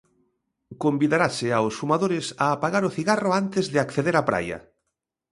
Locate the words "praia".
4.29-4.57